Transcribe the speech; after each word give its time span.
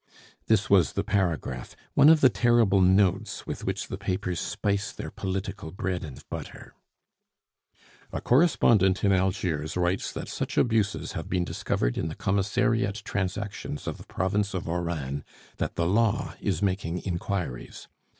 This 0.47 0.67
was 0.67 0.93
the 0.93 1.03
paragraph, 1.03 1.75
one 1.93 2.09
of 2.09 2.21
the 2.21 2.29
terrible 2.29 2.81
"notes" 2.81 3.45
with 3.45 3.63
which 3.65 3.87
the 3.87 3.99
papers 3.99 4.39
spice 4.39 4.91
their 4.91 5.11
political 5.11 5.69
bread 5.71 6.03
and 6.03 6.27
butter: 6.27 6.73
"A 8.11 8.19
correspondent 8.19 9.03
in 9.03 9.11
Algiers 9.11 9.77
writes 9.77 10.11
that 10.13 10.27
such 10.27 10.57
abuses 10.57 11.11
have 11.11 11.29
been 11.29 11.43
discovered 11.45 11.99
in 11.99 12.07
the 12.07 12.15
commissariate 12.15 13.03
transactions 13.05 13.85
of 13.85 13.97
the 13.97 14.07
province 14.07 14.55
of 14.55 14.67
Oran, 14.67 15.23
that 15.57 15.75
the 15.75 15.85
Law 15.85 16.33
is 16.41 16.63
making 16.63 16.97
inquiries. 17.03 17.87